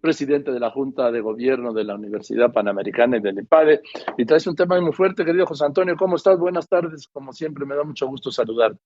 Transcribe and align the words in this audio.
presidente 0.00 0.50
de 0.50 0.60
la 0.60 0.70
Junta 0.70 1.10
de 1.10 1.20
Gobierno 1.20 1.72
de 1.72 1.84
la 1.84 1.94
Universidad 1.94 2.52
Panamericana 2.52 3.18
y 3.18 3.20
del 3.20 3.38
IPADE. 3.38 3.82
Y 4.18 4.24
traes 4.24 4.46
un 4.46 4.56
tema 4.56 4.80
muy 4.80 4.92
fuerte, 4.92 5.24
querido 5.24 5.46
José 5.46 5.64
Antonio. 5.64 5.96
¿Cómo 5.96 6.16
estás? 6.16 6.38
Buenas 6.38 6.68
tardes. 6.68 7.08
Como 7.08 7.32
siempre, 7.32 7.64
me 7.66 7.76
da 7.76 7.84
mucho 7.84 8.06
gusto 8.06 8.30
saludarte. 8.30 8.80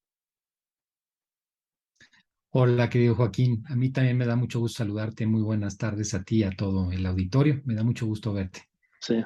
Hola, 2.51 2.89
querido 2.89 3.15
Joaquín. 3.15 3.65
A 3.69 3.75
mí 3.75 3.91
también 3.91 4.17
me 4.17 4.27
da 4.27 4.37
mucho 4.37 4.61
gusto 4.61 4.79
saludarte. 4.79 5.27
Muy 5.27 5.43
buenas 5.43 5.77
tardes 5.77 6.15
a 6.15 6.23
ti 6.23 6.39
y 6.39 6.45
a 6.45 6.51
todo 6.51 6.93
el 6.93 7.05
auditorio. 7.07 7.61
Me 7.65 7.75
da 7.75 7.83
mucho 7.83 8.07
gusto 8.07 8.33
verte. 8.33 8.69
Sí, 9.01 9.25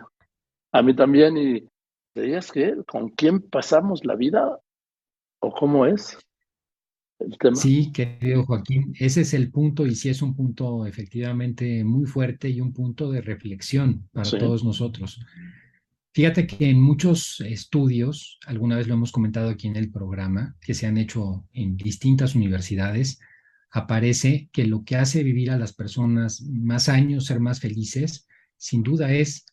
a 0.73 0.83
mí 0.83 0.97
también. 0.97 1.37
¿Y 1.37 1.69
creías 2.15 2.51
que 2.51 2.77
con 2.87 3.11
quién 3.11 3.43
pasamos 3.43 4.05
la 4.05 4.15
vida 4.15 4.59
o 5.41 5.53
cómo 5.53 5.87
es 5.87 6.19
el 7.19 7.39
tema? 7.39 7.57
Sí, 7.57 7.91
querido 7.93 8.45
Joaquín, 8.45 8.95
ese 8.99 9.23
es 9.23 9.35
el 9.35 9.51
punto 9.51 9.87
y 9.87 9.95
sí 9.95 10.09
es 10.09 10.23
un 10.23 10.35
punto 10.35 10.87
efectivamente 10.87 11.85
muy 11.85 12.07
fuerte 12.07 12.49
y 12.49 12.61
un 12.61 12.73
punto 12.73 13.11
de 13.11 13.21
reflexión 13.21 14.09
para 14.13 14.31
todos 14.31 14.65
nosotros. 14.65 15.21
Fíjate 16.13 16.47
que 16.47 16.71
en 16.71 16.81
muchos 16.81 17.41
estudios, 17.43 18.39
alguna 18.47 18.77
vez 18.77 18.89
lo 18.89 18.95
hemos 18.95 19.13
comentado 19.13 19.51
aquí 19.51 19.69
en 19.69 19.77
el 19.77 19.91
programa, 19.91 20.57
que 20.61 20.75
se 20.75 20.87
han 20.87 20.99
hecho 20.99 21.47
en 21.53 21.77
distintas 21.77 22.35
universidades, 22.35 23.21
aparece 23.71 24.49
que 24.53 24.67
lo 24.67 24.85
que 24.85 24.97
hace 24.97 25.23
vivir 25.23 25.51
a 25.51 25.59
las 25.59 25.73
personas 25.73 26.43
más 26.43 26.89
años, 26.89 27.27
ser 27.27 27.41
más 27.41 27.61
felices, 27.61 28.27
sin 28.57 28.83
duda 28.83 29.13
es 29.13 29.47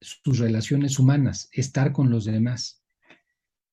sus 0.00 0.38
relaciones 0.38 0.98
humanas, 0.98 1.48
estar 1.52 1.92
con 1.92 2.10
los 2.10 2.24
demás. 2.24 2.82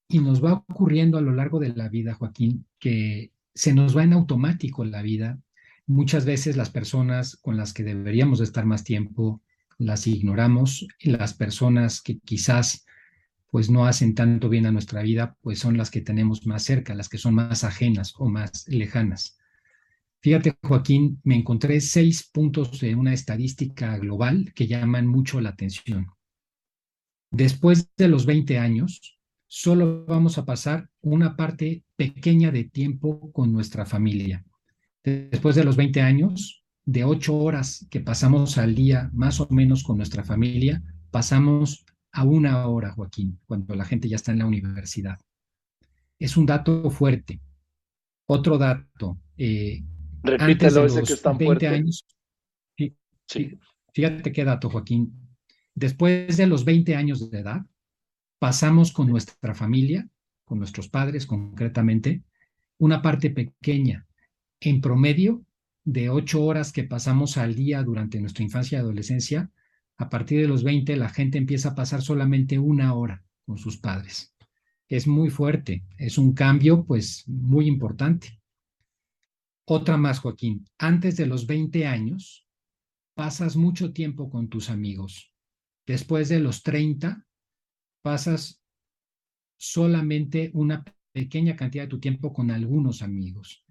Y 0.08 0.20
nos 0.20 0.44
va 0.44 0.54
ocurriendo 0.54 1.18
a 1.18 1.22
lo 1.22 1.34
largo 1.34 1.60
de 1.60 1.74
la 1.76 1.90
vida, 1.90 2.14
Joaquín, 2.14 2.66
que 2.80 3.34
se 3.58 3.74
nos 3.74 3.98
va 3.98 4.04
en 4.04 4.14
automático 4.14 4.86
la 4.86 5.02
vida. 5.02 5.40
Muchas 5.88 6.26
veces 6.26 6.56
las 6.58 6.70
personas 6.70 7.38
con 7.38 7.58
las 7.58 7.74
que 7.74 7.84
deberíamos 7.84 8.40
estar 8.40 8.66
más 8.66 8.84
tiempo, 8.84 9.42
las 9.80 10.06
ignoramos 10.06 10.88
las 11.02 11.34
personas 11.34 12.02
que 12.02 12.20
quizás 12.20 12.86
pues 13.50 13.70
no 13.70 13.88
hacen 13.88 14.14
tanto 14.14 14.50
bien 14.50 14.68
a 14.68 14.72
nuestra 14.72 15.02
vida, 15.02 15.36
pues 15.42 15.58
son 15.58 15.76
las 15.76 15.90
que 15.90 16.02
tenemos 16.02 16.46
más 16.46 16.64
cerca, 16.64 16.94
las 16.94 17.10
que 17.10 17.18
son 17.18 17.34
más 17.34 17.64
ajenas 17.64 18.14
o 18.18 18.30
más 18.30 18.68
lejanas. 18.68 19.40
Fíjate, 20.22 20.56
Joaquín, 20.62 21.20
me 21.24 21.36
encontré 21.36 21.82
seis 21.82 22.30
puntos 22.32 22.80
de 22.80 22.94
una 22.94 23.14
estadística 23.14 23.98
global 23.98 24.52
que 24.54 24.68
llaman 24.68 25.08
mucho 25.08 25.42
la 25.42 25.50
atención. 25.50 26.08
Después 27.32 27.90
de 27.98 28.08
los 28.08 28.28
20 28.28 28.60
años, 28.60 29.18
solo 29.48 30.06
vamos 30.06 30.38
a 30.38 30.46
pasar 30.46 30.90
una 31.02 31.36
parte 31.36 31.84
pequeña 31.98 32.52
de 32.52 32.64
tiempo 32.64 33.32
con 33.34 33.52
nuestra 33.52 33.86
familia. 33.86 34.46
Después 35.04 35.56
de 35.56 35.64
los 35.64 35.76
20 35.76 36.02
años, 36.02 36.64
de 36.86 37.04
ocho 37.04 37.36
horas 37.38 37.86
que 37.90 38.00
pasamos 38.00 38.58
al 38.58 38.76
día 38.76 39.10
más 39.14 39.42
o 39.42 39.48
menos 39.50 39.84
con 39.84 39.98
nuestra 39.98 40.24
familia, 40.24 40.82
pasamos 41.12 41.86
a 42.14 42.24
una 42.24 42.68
hora, 42.68 42.92
Joaquín, 42.92 43.40
cuando 43.46 43.76
la 43.76 43.84
gente 43.84 44.08
ya 44.08 44.16
está 44.16 44.32
en 44.32 44.40
la 44.40 44.46
universidad. 44.46 45.20
Es 46.20 46.38
un 46.38 46.46
dato 46.46 46.90
fuerte. 46.90 47.42
Otro 48.28 48.58
dato. 48.58 49.20
Eh, 49.38 49.84
Repítelo, 50.24 50.86
ese 50.86 51.04
que 51.04 51.14
está 51.14 51.32
20 51.32 51.46
fuerte. 51.46 51.68
años. 51.68 52.06
Sí. 53.28 53.58
Fíjate 53.94 54.32
qué 54.32 54.46
dato, 54.46 54.70
Joaquín. 54.70 55.14
Después 55.76 56.38
de 56.38 56.48
los 56.48 56.66
20 56.66 56.96
años 56.96 57.30
de 57.30 57.40
edad, 57.40 57.66
pasamos 58.40 58.92
con 58.92 59.08
nuestra 59.08 59.54
familia, 59.54 60.08
con 60.48 60.60
nuestros 60.60 60.88
padres 60.88 61.26
concretamente, 61.26 62.24
una 62.78 63.02
parte 63.02 63.30
pequeña, 63.30 64.08
en 64.62 64.80
promedio, 64.80 65.44
de 65.84 66.10
ocho 66.10 66.42
horas 66.44 66.72
que 66.72 66.86
pasamos 66.86 67.38
al 67.38 67.54
día 67.54 67.84
durante 67.84 68.22
nuestra 68.22 68.46
infancia 68.46 68.78
y 68.78 68.82
adolescencia, 68.82 69.52
a 69.98 70.10
partir 70.10 70.40
de 70.40 70.48
los 70.48 70.64
20 70.64 70.96
la 70.96 71.10
gente 71.10 71.38
empieza 71.38 71.70
a 71.70 71.76
pasar 71.76 72.02
solamente 72.02 72.60
una 72.60 72.94
hora 72.94 73.26
con 73.46 73.58
sus 73.58 73.78
padres. 73.78 74.34
Es 74.88 75.06
muy 75.06 75.30
fuerte, 75.30 75.84
es 75.98 76.18
un 76.18 76.34
cambio 76.34 76.86
pues 76.86 77.28
muy 77.28 77.68
importante. 77.68 78.40
Otra 79.66 79.98
más, 79.98 80.20
Joaquín, 80.20 80.66
antes 80.78 81.18
de 81.18 81.26
los 81.26 81.46
20 81.46 81.86
años 81.88 82.48
pasas 83.16 83.58
mucho 83.58 83.92
tiempo 83.92 84.30
con 84.30 84.48
tus 84.48 84.70
amigos. 84.70 85.34
Después 85.86 86.30
de 86.30 86.40
los 86.40 86.64
30 86.64 87.28
pasas 88.02 88.62
solamente 89.58 90.52
una 90.54 90.84
pequeña 91.12 91.56
cantidad 91.56 91.84
de 91.84 91.90
tu 91.90 92.00
tiempo 92.00 92.32
con 92.32 92.52
algunos 92.52 93.02
amigos 93.02 93.66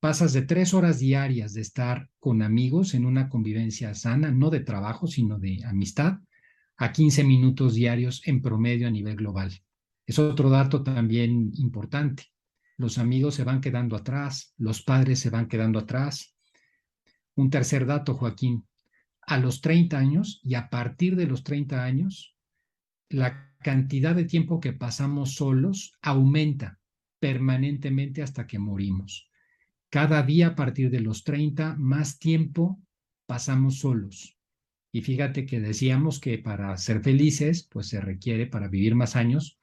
pasas 0.00 0.32
de 0.32 0.42
tres 0.42 0.72
horas 0.72 0.98
diarias 0.98 1.52
de 1.52 1.60
estar 1.60 2.08
con 2.18 2.42
amigos 2.42 2.94
en 2.94 3.04
una 3.04 3.28
convivencia 3.28 3.94
sana, 3.94 4.32
no 4.32 4.48
de 4.48 4.60
trabajo, 4.60 5.06
sino 5.06 5.38
de 5.38 5.62
amistad, 5.64 6.18
a 6.78 6.90
15 6.90 7.22
minutos 7.22 7.74
diarios 7.74 8.22
en 8.26 8.40
promedio 8.40 8.88
a 8.88 8.90
nivel 8.90 9.16
global. 9.16 9.52
Es 10.06 10.18
otro 10.18 10.48
dato 10.48 10.82
también 10.82 11.52
importante. 11.56 12.24
Los 12.78 12.96
amigos 12.96 13.34
se 13.34 13.44
van 13.44 13.60
quedando 13.60 13.94
atrás, 13.94 14.54
los 14.56 14.82
padres 14.82 15.20
se 15.20 15.28
van 15.28 15.46
quedando 15.46 15.78
atrás. 15.78 16.34
Un 17.34 17.50
tercer 17.50 17.84
dato, 17.84 18.14
Joaquín. 18.14 18.66
A 19.20 19.38
los 19.38 19.60
30 19.60 19.98
años 19.98 20.40
y 20.42 20.54
a 20.54 20.70
partir 20.70 21.14
de 21.14 21.26
los 21.26 21.44
30 21.44 21.84
años, 21.84 22.29
la 23.10 23.52
cantidad 23.58 24.14
de 24.14 24.24
tiempo 24.24 24.60
que 24.60 24.72
pasamos 24.72 25.34
solos 25.34 25.92
aumenta 26.00 26.80
permanentemente 27.18 28.22
hasta 28.22 28.46
que 28.46 28.58
morimos. 28.58 29.28
Cada 29.90 30.22
día 30.22 30.48
a 30.48 30.54
partir 30.54 30.90
de 30.90 31.00
los 31.00 31.24
30, 31.24 31.74
más 31.76 32.18
tiempo 32.18 32.80
pasamos 33.26 33.80
solos. 33.80 34.38
Y 34.92 35.02
fíjate 35.02 35.44
que 35.44 35.60
decíamos 35.60 36.20
que 36.20 36.38
para 36.38 36.76
ser 36.76 37.02
felices, 37.02 37.68
pues 37.70 37.88
se 37.88 38.00
requiere 38.00 38.46
para 38.46 38.68
vivir 38.68 38.94
más 38.94 39.16
años 39.16 39.58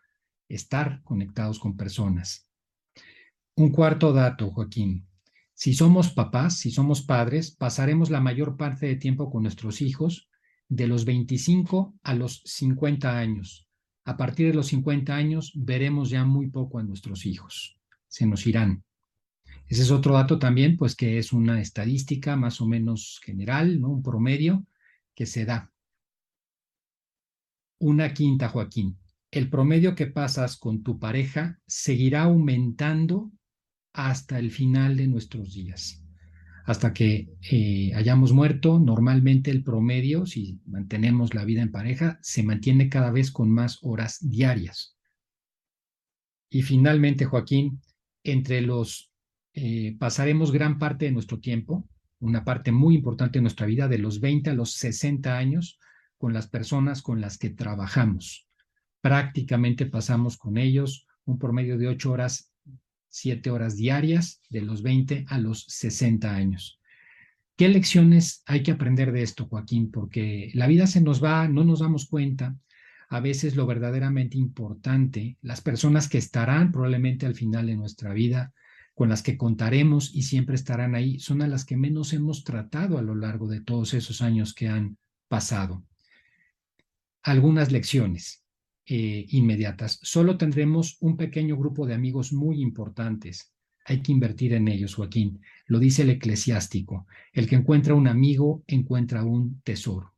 estar 0.48 1.02
conectados 1.04 1.60
con 1.60 1.76
personas. 1.76 2.48
Un 3.56 3.72
cuarto 3.72 4.14
dato, 4.14 4.52
Joaquín. 4.52 5.08
Si 5.54 5.74
somos 5.74 6.12
papás, 6.12 6.58
si 6.58 6.70
somos 6.70 7.02
padres, 7.02 7.52
pasaremos 7.52 8.10
la 8.10 8.22
mayor 8.22 8.58
parte 8.58 8.86
de 8.86 8.96
tiempo 8.96 9.32
con 9.32 9.44
nuestros 9.44 9.82
hijos 9.82 10.27
de 10.70 10.88
los 10.88 11.06
25 11.06 11.96
a 12.04 12.14
los 12.14 12.42
50 12.46 13.18
años. 13.18 13.68
A 14.06 14.18
partir 14.18 14.48
de 14.48 14.54
los 14.54 14.68
50 14.68 15.16
años 15.16 15.52
veremos 15.56 16.10
ya 16.10 16.26
muy 16.26 16.50
poco 16.50 16.80
a 16.80 16.84
nuestros 16.84 17.26
hijos. 17.26 17.78
Se 18.08 18.26
nos 18.26 18.48
irán. 18.48 18.84
Ese 19.68 19.82
es 19.82 19.92
otro 19.92 20.14
dato 20.14 20.40
también, 20.40 20.78
pues 20.78 20.96
que 20.96 21.18
es 21.18 21.34
una 21.34 21.60
estadística 21.60 22.38
más 22.38 22.62
o 22.62 22.68
menos 22.68 23.20
general, 23.24 23.82
¿no? 23.82 23.90
Un 23.90 24.04
promedio 24.04 24.66
que 25.14 25.26
se 25.26 25.46
da. 25.46 25.72
Una 27.80 28.14
quinta, 28.14 28.48
Joaquín. 28.48 28.98
El 29.30 29.50
promedio 29.50 29.94
que 29.94 30.08
pasas 30.08 30.58
con 30.58 30.84
tu 30.84 31.00
pareja 31.00 31.60
seguirá 31.68 32.24
aumentando 32.24 33.32
hasta 33.94 34.40
el 34.40 34.52
final 34.52 34.96
de 34.96 35.08
nuestros 35.08 35.54
días. 35.54 36.07
Hasta 36.68 36.94
que 36.94 37.30
eh, 37.50 37.94
hayamos 37.96 38.34
muerto, 38.34 38.78
normalmente 38.78 39.52
el 39.52 39.64
promedio, 39.64 40.26
si 40.26 40.60
mantenemos 40.66 41.34
la 41.34 41.46
vida 41.46 41.62
en 41.62 41.72
pareja, 41.72 42.20
se 42.22 42.44
mantiene 42.44 42.90
cada 42.90 43.10
vez 43.10 43.32
con 43.32 43.50
más 43.50 43.80
horas 43.84 44.18
diarias. 44.20 44.98
Y 46.50 46.64
finalmente, 46.64 47.24
Joaquín, 47.24 47.82
entre 48.22 48.60
los 48.60 49.14
eh, 49.54 49.96
pasaremos 49.98 50.52
gran 50.52 50.78
parte 50.78 51.06
de 51.06 51.14
nuestro 51.14 51.40
tiempo, 51.40 51.88
una 52.20 52.44
parte 52.44 52.74
muy 52.74 52.96
importante 52.96 53.40
de 53.40 53.44
nuestra 53.44 53.66
vida, 53.66 53.88
de 53.88 54.00
los 54.00 54.20
20 54.20 54.50
a 54.50 54.54
los 54.54 54.74
60 54.74 55.38
años, 55.38 55.80
con 56.18 56.34
las 56.34 56.48
personas 56.48 57.02
con 57.02 57.22
las 57.22 57.38
que 57.38 57.50
trabajamos. 57.50 58.46
Prácticamente 59.00 59.86
pasamos 59.86 60.36
con 60.36 60.58
ellos 60.58 61.08
un 61.24 61.40
promedio 61.40 61.78
de 61.78 61.88
8 61.88 62.12
horas, 62.12 62.52
7 63.18 63.50
horas 63.50 63.76
diarias, 63.76 64.42
de 64.50 64.62
los 64.62 64.82
20 64.82 65.26
a 65.28 65.40
los 65.40 65.66
60 65.68 66.34
años. 66.34 66.80
¿Qué 67.56 67.68
lecciones 67.70 68.44
hay 68.46 68.62
que 68.62 68.72
aprender 68.72 69.12
de 69.12 69.24
esto, 69.24 69.48
Joaquín? 69.48 69.90
Porque 69.90 70.52
la 70.54 70.68
vida 70.68 70.86
se 70.86 71.02
nos 71.02 71.24
va, 71.24 71.48
no 71.48 71.64
nos 71.64 71.80
damos 71.80 72.08
cuenta. 72.08 72.56
A 73.10 73.20
veces 73.20 73.56
lo 73.56 73.66
verdaderamente 73.66 74.38
importante, 74.38 75.38
las 75.42 75.62
personas 75.62 76.08
que 76.08 76.20
estarán 76.20 76.72
probablemente 76.72 77.26
al 77.26 77.34
final 77.34 77.66
de 77.66 77.76
nuestra 77.76 78.14
vida, 78.14 78.54
con 78.94 79.10
las 79.10 79.24
que 79.24 79.38
contaremos 79.38 80.14
y 80.14 80.24
siempre 80.24 80.56
estarán 80.56 80.94
ahí, 80.94 81.20
son 81.20 81.42
a 81.42 81.48
las 81.48 81.66
que 81.66 81.78
menos 81.78 82.14
hemos 82.14 82.44
tratado 82.44 82.98
a 82.98 83.02
lo 83.02 83.16
largo 83.16 83.48
de 83.48 83.62
todos 83.62 83.94
esos 83.94 84.22
años 84.22 84.54
que 84.54 84.68
han 84.68 84.98
pasado. 85.28 85.84
Algunas 87.24 87.72
lecciones 87.72 88.44
eh, 88.88 89.26
inmediatas. 89.30 90.00
Solo 90.02 90.38
tendremos 90.38 90.98
un 91.02 91.18
pequeño 91.18 91.58
grupo 91.58 91.86
de 91.86 91.94
amigos 91.94 92.34
muy 92.34 92.62
importantes. 92.62 93.54
Hay 93.86 94.02
que 94.02 94.12
invertir 94.12 94.54
en 94.54 94.68
ellos, 94.68 94.96
Joaquín. 94.96 95.42
Lo 95.66 95.80
dice 95.80 96.02
el 96.02 96.10
eclesiástico. 96.10 97.06
El 97.32 97.48
que 97.48 97.56
encuentra 97.56 97.94
un 97.94 98.08
amigo 98.08 98.64
encuentra 98.68 99.24
un 99.24 99.62
tesoro. 99.62 100.14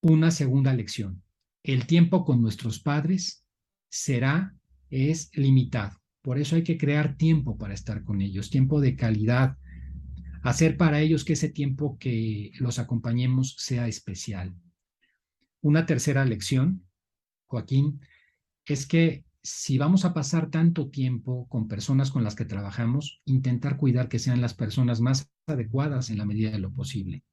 Una 0.00 0.30
segunda 0.30 0.72
lección. 0.74 1.22
El 1.62 1.86
tiempo 1.86 2.24
con 2.24 2.40
nuestros 2.40 2.78
padres 2.78 3.44
será, 3.88 4.54
es 4.90 5.30
limitado 5.34 5.98
por 6.28 6.38
eso 6.38 6.56
hay 6.56 6.62
que 6.62 6.76
crear 6.76 7.16
tiempo 7.16 7.56
para 7.56 7.72
estar 7.72 8.04
con 8.04 8.20
ellos, 8.20 8.50
tiempo 8.50 8.82
de 8.82 8.96
calidad. 8.96 9.56
Hacer 10.42 10.76
para 10.76 11.00
ellos 11.00 11.24
que 11.24 11.32
ese 11.32 11.48
tiempo 11.48 11.96
que 11.98 12.52
los 12.58 12.78
acompañemos 12.78 13.56
sea 13.58 13.88
especial. 13.88 14.54
Una 15.62 15.86
tercera 15.86 16.26
lección, 16.26 16.84
Joaquín, 17.48 18.00
es 18.66 18.86
que 18.86 19.24
si 19.42 19.78
vamos 19.78 20.04
a 20.04 20.12
pasar 20.12 20.50
tanto 20.50 20.90
tiempo 20.90 21.48
con 21.48 21.68
personas 21.68 22.10
con 22.10 22.22
las 22.22 22.34
que 22.34 22.44
trabajamos, 22.44 23.22
intentar 23.24 23.76
cuidar 23.76 24.08
que 24.08 24.18
sean 24.18 24.40
las 24.40 24.54
personas 24.54 25.00
más 25.00 25.30
adecuadas 25.46 26.10
en 26.10 26.18
la 26.18 26.26
medida 26.26 26.50
de 26.50 26.58
lo 26.58 26.72
posible, 26.72 27.24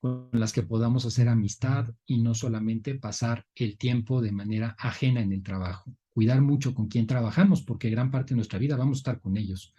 con 0.00 0.28
las 0.32 0.52
que 0.52 0.62
podamos 0.62 1.04
hacer 1.04 1.28
amistad 1.28 1.92
y 2.06 2.22
no 2.22 2.34
solamente 2.34 2.94
pasar 2.94 3.44
el 3.56 3.76
tiempo 3.76 4.22
de 4.22 4.32
manera 4.32 4.76
ajena 4.78 5.20
en 5.20 5.32
el 5.32 5.42
trabajo. 5.42 5.92
Cuidar 6.12 6.40
mucho 6.42 6.74
con 6.74 6.86
quien 6.86 7.08
trabajamos, 7.08 7.62
porque 7.62 7.90
gran 7.90 8.10
parte 8.10 8.34
de 8.34 8.36
nuestra 8.36 8.60
vida 8.60 8.76
vamos 8.76 8.98
a 8.98 9.00
estar 9.00 9.20
con 9.20 9.36
ellos, 9.36 9.74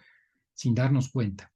sin 0.52 0.74
darnos 0.74 1.08
cuenta. 1.08 1.50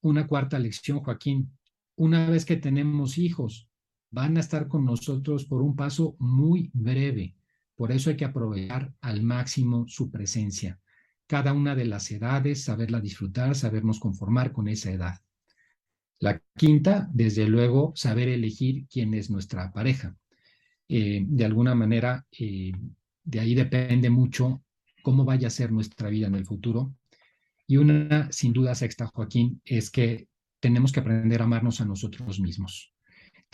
Una 0.00 0.26
cuarta 0.26 0.58
lección, 0.58 1.00
Joaquín. 1.00 1.50
Una 1.96 2.30
vez 2.30 2.46
que 2.46 2.56
tenemos 2.56 3.18
hijos, 3.18 3.68
van 4.14 4.36
a 4.36 4.40
estar 4.40 4.68
con 4.68 4.84
nosotros 4.84 5.44
por 5.44 5.60
un 5.62 5.76
paso 5.76 6.16
muy 6.18 6.70
breve 6.72 7.34
por 7.76 7.90
eso 7.90 8.10
hay 8.10 8.16
que 8.16 8.24
aprovechar 8.24 8.92
al 9.00 9.22
máximo 9.22 9.86
su 9.88 10.10
presencia. 10.10 10.78
Cada 11.26 11.52
una 11.52 11.74
de 11.74 11.86
las 11.86 12.10
edades, 12.10 12.62
saberla 12.62 13.00
disfrutar, 13.00 13.54
sabernos 13.56 13.98
conformar 13.98 14.52
con 14.52 14.68
esa 14.68 14.90
edad. 14.92 15.20
La 16.20 16.40
quinta, 16.56 17.08
desde 17.12 17.48
luego, 17.48 17.92
saber 17.96 18.28
elegir 18.28 18.86
quién 18.88 19.14
es 19.14 19.30
nuestra 19.30 19.72
pareja. 19.72 20.16
Eh, 20.88 21.24
de 21.26 21.44
alguna 21.44 21.74
manera, 21.74 22.26
eh, 22.38 22.72
de 23.24 23.40
ahí 23.40 23.54
depende 23.54 24.10
mucho 24.10 24.62
cómo 25.02 25.24
vaya 25.24 25.48
a 25.48 25.50
ser 25.50 25.72
nuestra 25.72 26.08
vida 26.08 26.28
en 26.28 26.36
el 26.36 26.46
futuro. 26.46 26.94
Y 27.66 27.78
una, 27.78 28.30
sin 28.30 28.52
duda, 28.52 28.74
sexta, 28.74 29.06
Joaquín, 29.06 29.60
es 29.64 29.90
que 29.90 30.28
tenemos 30.60 30.92
que 30.92 31.00
aprender 31.00 31.40
a 31.40 31.44
amarnos 31.44 31.80
a 31.80 31.84
nosotros 31.84 32.38
mismos. 32.38 32.93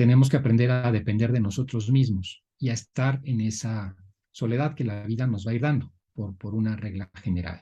Tenemos 0.00 0.30
que 0.30 0.38
aprender 0.38 0.70
a 0.70 0.90
depender 0.90 1.30
de 1.30 1.40
nosotros 1.40 1.90
mismos 1.90 2.42
y 2.58 2.70
a 2.70 2.72
estar 2.72 3.20
en 3.22 3.42
esa 3.42 3.94
soledad 4.30 4.74
que 4.74 4.82
la 4.82 5.04
vida 5.04 5.26
nos 5.26 5.46
va 5.46 5.50
a 5.50 5.54
ir 5.54 5.60
dando 5.60 5.92
por, 6.14 6.38
por 6.38 6.54
una 6.54 6.74
regla 6.74 7.10
general. 7.22 7.60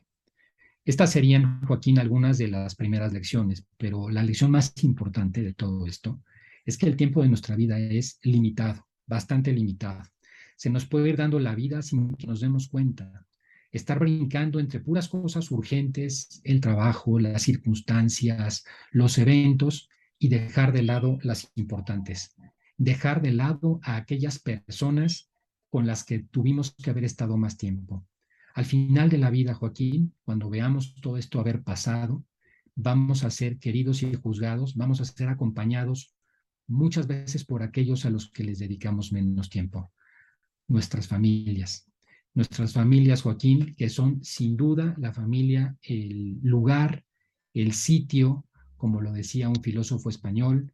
Estas 0.84 1.10
serían, 1.10 1.60
Joaquín, 1.66 1.98
algunas 1.98 2.38
de 2.38 2.46
las 2.46 2.76
primeras 2.76 3.12
lecciones, 3.12 3.66
pero 3.76 4.08
la 4.08 4.22
lección 4.22 4.52
más 4.52 4.72
importante 4.84 5.42
de 5.42 5.52
todo 5.52 5.84
esto 5.84 6.22
es 6.64 6.78
que 6.78 6.86
el 6.86 6.94
tiempo 6.94 7.22
de 7.22 7.28
nuestra 7.28 7.56
vida 7.56 7.76
es 7.76 8.20
limitado, 8.22 8.86
bastante 9.04 9.52
limitado. 9.52 10.04
Se 10.56 10.70
nos 10.70 10.86
puede 10.86 11.08
ir 11.08 11.16
dando 11.16 11.40
la 11.40 11.56
vida 11.56 11.82
sin 11.82 12.08
que 12.10 12.28
nos 12.28 12.38
demos 12.38 12.68
cuenta. 12.68 13.26
Estar 13.72 13.98
brincando 13.98 14.60
entre 14.60 14.78
puras 14.78 15.08
cosas 15.08 15.50
urgentes, 15.50 16.40
el 16.44 16.60
trabajo, 16.60 17.18
las 17.18 17.42
circunstancias, 17.42 18.64
los 18.92 19.18
eventos 19.18 19.88
y 20.18 20.28
dejar 20.28 20.72
de 20.72 20.82
lado 20.82 21.18
las 21.22 21.52
importantes. 21.54 22.34
Dejar 22.76 23.22
de 23.22 23.32
lado 23.32 23.80
a 23.82 23.96
aquellas 23.96 24.38
personas 24.38 25.30
con 25.70 25.86
las 25.86 26.04
que 26.04 26.20
tuvimos 26.20 26.74
que 26.74 26.90
haber 26.90 27.04
estado 27.04 27.36
más 27.36 27.56
tiempo. 27.56 28.06
Al 28.54 28.64
final 28.64 29.08
de 29.10 29.18
la 29.18 29.30
vida, 29.30 29.54
Joaquín, 29.54 30.14
cuando 30.24 30.50
veamos 30.50 30.94
todo 31.00 31.16
esto 31.16 31.38
haber 31.38 31.62
pasado, 31.62 32.24
vamos 32.74 33.24
a 33.24 33.30
ser 33.30 33.58
queridos 33.58 34.02
y 34.02 34.14
juzgados, 34.14 34.74
vamos 34.74 35.00
a 35.00 35.04
ser 35.04 35.28
acompañados 35.28 36.14
muchas 36.66 37.06
veces 37.06 37.44
por 37.44 37.62
aquellos 37.62 38.04
a 38.04 38.10
los 38.10 38.30
que 38.30 38.44
les 38.44 38.58
dedicamos 38.58 39.12
menos 39.12 39.48
tiempo, 39.48 39.92
nuestras 40.66 41.06
familias. 41.06 41.86
Nuestras 42.34 42.72
familias, 42.72 43.22
Joaquín, 43.22 43.74
que 43.76 43.88
son 43.88 44.22
sin 44.22 44.56
duda 44.56 44.94
la 44.98 45.12
familia, 45.12 45.76
el 45.82 46.38
lugar, 46.42 47.04
el 47.54 47.72
sitio, 47.72 48.47
como 48.78 49.02
lo 49.02 49.12
decía 49.12 49.50
un 49.50 49.62
filósofo 49.62 50.08
español, 50.08 50.72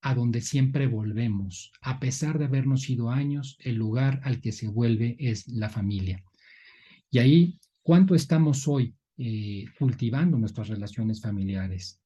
a 0.00 0.14
donde 0.14 0.40
siempre 0.40 0.86
volvemos. 0.86 1.72
A 1.82 2.00
pesar 2.00 2.38
de 2.38 2.46
habernos 2.46 2.88
ido 2.88 3.10
años, 3.10 3.58
el 3.60 3.74
lugar 3.76 4.20
al 4.24 4.40
que 4.40 4.52
se 4.52 4.68
vuelve 4.68 5.16
es 5.18 5.46
la 5.48 5.68
familia. 5.68 6.24
Y 7.10 7.18
ahí, 7.18 7.58
¿cuánto 7.82 8.14
estamos 8.14 8.66
hoy 8.66 8.94
eh, 9.18 9.66
cultivando 9.78 10.38
nuestras 10.38 10.68
relaciones 10.68 11.20
familiares? 11.20 12.00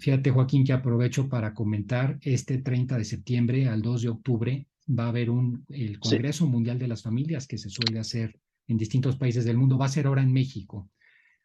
fíjate, 0.00 0.32
Joaquín, 0.32 0.64
que 0.64 0.72
aprovecho 0.72 1.28
para 1.28 1.54
comentar, 1.54 2.18
este 2.22 2.58
30 2.58 2.98
de 2.98 3.04
septiembre 3.04 3.68
al 3.68 3.82
2 3.82 4.02
de 4.02 4.08
octubre 4.08 4.66
va 4.88 5.04
a 5.04 5.08
haber 5.10 5.30
un, 5.30 5.64
el 5.68 6.00
Congreso 6.00 6.48
Mundial 6.48 6.78
de 6.78 6.88
las 6.88 7.02
Familias 7.02 7.46
que 7.46 7.56
se 7.56 7.70
suele 7.70 8.00
hacer 8.00 8.36
en 8.66 8.78
distintos 8.78 9.16
países 9.16 9.44
del 9.44 9.56
mundo. 9.56 9.78
Va 9.78 9.86
a 9.86 9.90
ser 9.90 10.08
ahora 10.08 10.22
en 10.22 10.32
México. 10.32 10.90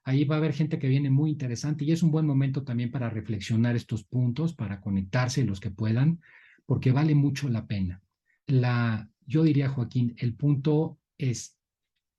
Ahí 0.05 0.25
va 0.25 0.35
a 0.35 0.37
haber 0.39 0.53
gente 0.53 0.79
que 0.79 0.89
viene 0.89 1.09
muy 1.09 1.31
interesante 1.31 1.85
y 1.85 1.91
es 1.91 2.03
un 2.03 2.11
buen 2.11 2.25
momento 2.25 2.63
también 2.63 2.91
para 2.91 3.09
reflexionar 3.09 3.75
estos 3.75 4.03
puntos, 4.03 4.53
para 4.53 4.81
conectarse 4.81 5.45
los 5.45 5.59
que 5.59 5.71
puedan, 5.71 6.19
porque 6.65 6.91
vale 6.91 7.15
mucho 7.15 7.47
la 7.47 7.67
pena. 7.67 8.01
La, 8.47 9.09
yo 9.25 9.43
diría, 9.43 9.69
Joaquín, 9.69 10.13
el 10.17 10.35
punto 10.35 10.99
es 11.17 11.57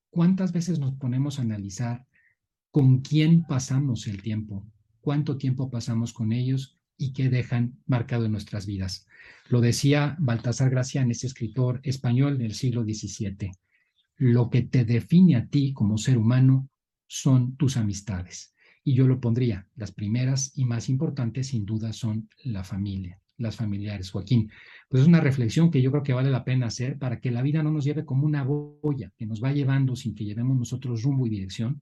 cuántas 0.08 0.52
veces 0.52 0.78
nos 0.78 0.94
ponemos 0.94 1.38
a 1.38 1.42
analizar 1.42 2.06
con 2.70 3.02
quién 3.02 3.44
pasamos 3.44 4.06
el 4.06 4.22
tiempo, 4.22 4.66
cuánto 5.00 5.36
tiempo 5.36 5.70
pasamos 5.70 6.12
con 6.12 6.32
ellos 6.32 6.78
y 6.96 7.12
qué 7.12 7.28
dejan 7.28 7.78
marcado 7.86 8.24
en 8.24 8.32
nuestras 8.32 8.66
vidas. 8.66 9.06
Lo 9.48 9.60
decía 9.60 10.16
Baltasar 10.18 10.70
Gracián, 10.70 11.10
ese 11.10 11.26
escritor 11.26 11.80
español 11.82 12.38
del 12.38 12.54
siglo 12.54 12.82
XVII. 12.82 13.52
Lo 14.16 14.48
que 14.48 14.62
te 14.62 14.84
define 14.84 15.36
a 15.36 15.46
ti 15.46 15.72
como 15.72 15.98
ser 15.98 16.16
humano 16.16 16.70
son 17.06 17.56
tus 17.56 17.76
amistades. 17.76 18.54
Y 18.82 18.94
yo 18.94 19.06
lo 19.06 19.20
pondría, 19.20 19.66
las 19.76 19.92
primeras 19.92 20.52
y 20.54 20.64
más 20.64 20.88
importantes 20.88 21.48
sin 21.48 21.64
duda 21.64 21.92
son 21.92 22.28
la 22.42 22.64
familia, 22.64 23.18
las 23.38 23.56
familiares. 23.56 24.10
Joaquín, 24.10 24.50
pues 24.88 25.02
es 25.02 25.08
una 25.08 25.20
reflexión 25.20 25.70
que 25.70 25.80
yo 25.80 25.90
creo 25.90 26.02
que 26.02 26.12
vale 26.12 26.30
la 26.30 26.44
pena 26.44 26.66
hacer 26.66 26.98
para 26.98 27.18
que 27.20 27.30
la 27.30 27.42
vida 27.42 27.62
no 27.62 27.70
nos 27.70 27.84
lleve 27.84 28.04
como 28.04 28.26
una 28.26 28.44
boya 28.44 29.10
que 29.16 29.26
nos 29.26 29.42
va 29.42 29.52
llevando 29.52 29.96
sin 29.96 30.14
que 30.14 30.24
llevemos 30.24 30.58
nosotros 30.58 31.02
rumbo 31.02 31.26
y 31.26 31.30
dirección, 31.30 31.80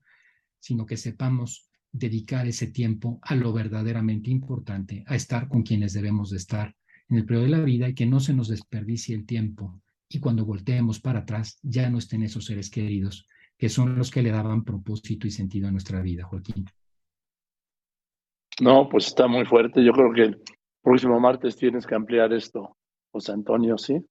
sino 0.60 0.86
que 0.86 0.96
sepamos 0.96 1.68
dedicar 1.90 2.46
ese 2.46 2.68
tiempo 2.68 3.18
a 3.22 3.34
lo 3.34 3.52
verdaderamente 3.52 4.30
importante, 4.30 5.04
a 5.06 5.16
estar 5.16 5.48
con 5.48 5.62
quienes 5.62 5.92
debemos 5.92 6.30
de 6.30 6.36
estar 6.36 6.74
en 7.08 7.18
el 7.18 7.26
periodo 7.26 7.44
de 7.44 7.50
la 7.50 7.60
vida 7.60 7.88
y 7.88 7.94
que 7.94 8.06
no 8.06 8.20
se 8.20 8.32
nos 8.32 8.48
desperdicie 8.48 9.14
el 9.14 9.26
tiempo 9.26 9.82
y 10.08 10.20
cuando 10.20 10.44
volteemos 10.44 11.00
para 11.00 11.20
atrás 11.20 11.58
ya 11.62 11.90
no 11.90 11.98
estén 11.98 12.22
esos 12.22 12.46
seres 12.46 12.70
queridos 12.70 13.26
que 13.62 13.68
son 13.68 13.96
los 13.96 14.10
que 14.10 14.22
le 14.22 14.32
daban 14.32 14.64
propósito 14.64 15.28
y 15.28 15.30
sentido 15.30 15.68
a 15.68 15.70
nuestra 15.70 16.00
vida, 16.02 16.24
Joaquín. 16.24 16.64
No, 18.60 18.88
pues 18.88 19.06
está 19.06 19.28
muy 19.28 19.44
fuerte. 19.44 19.84
Yo 19.84 19.92
creo 19.92 20.12
que 20.12 20.22
el 20.22 20.42
próximo 20.82 21.20
martes 21.20 21.54
tienes 21.54 21.86
que 21.86 21.94
ampliar 21.94 22.32
esto, 22.32 22.76
José 23.12 23.30
Antonio, 23.30 23.78
¿sí? 23.78 24.04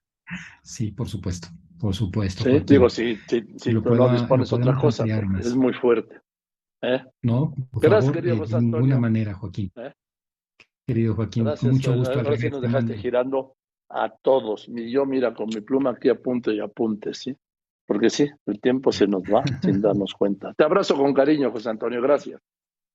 sí, 0.63 0.93
por 0.93 1.09
supuesto, 1.09 1.49
por 1.79 1.95
supuesto. 1.95 2.45
Sí, 2.45 2.61
digo, 2.67 2.91
sí, 2.91 3.19
sí, 3.27 3.45
sí 3.57 3.73
no 3.73 4.13
dispones 4.13 4.53
otra 4.53 4.77
cosa, 4.77 5.07
es 5.39 5.57
muy 5.57 5.73
fuerte. 5.73 6.21
¿eh? 6.83 7.03
No, 7.23 7.55
por 7.71 7.83
Gracias, 7.83 8.13
querido 8.13 8.37
José 8.37 8.57
Antonio. 8.57 8.77
de 8.77 8.83
ninguna 8.83 9.01
manera, 9.01 9.33
Joaquín. 9.33 9.73
¿Eh? 9.77 9.95
Querido 10.87 11.15
Joaquín, 11.15 11.45
Gracias, 11.45 11.73
mucho 11.73 11.97
gusto. 11.97 12.13
Ahora 12.13 12.37
sí 12.37 12.51
nos 12.51 12.61
dejaste 12.61 12.99
girando 12.99 13.57
a 13.89 14.15
todos. 14.21 14.67
Yo, 14.69 15.07
mira, 15.07 15.33
con 15.33 15.47
mi 15.47 15.63
pluma 15.63 15.93
aquí 15.93 16.11
apunte 16.11 16.53
y 16.53 16.61
apunte, 16.61 17.15
¿sí? 17.15 17.35
Porque 17.91 18.09
sí, 18.09 18.31
el 18.47 18.61
tiempo 18.61 18.93
se 18.93 19.09
nos 19.09 19.25
va 19.25 19.43
sin 19.65 19.81
darnos 19.81 20.15
cuenta. 20.15 20.55
Te 20.57 20.63
abrazo 20.63 20.97
con 20.97 21.13
cariño, 21.13 21.51
José 21.51 21.71
Antonio, 21.71 22.01
gracias. 22.01 22.41